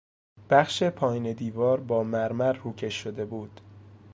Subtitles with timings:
[0.49, 3.61] بخش پایین دیوار با مرمر روکش شده بود.